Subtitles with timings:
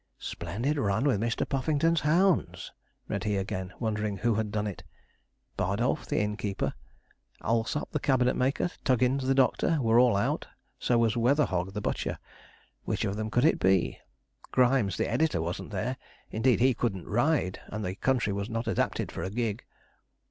[0.17, 1.47] 'Splendid run with Mr.
[1.47, 2.71] Puffington's hounds,'
[3.07, 4.83] read he again, wondering who had done it:
[5.57, 6.73] Bardolph, the innkeeper;
[7.41, 10.47] Allsop, the cabinet maker; Tuggins, the doctor, were all out;
[10.79, 12.17] so was Weatherhog, the butcher.
[12.83, 13.99] Which of them could it be?
[14.51, 15.97] Grimes, the editor, wasn't there;
[16.31, 19.63] indeed, he couldn't ride, and the country was not adapted for a gig.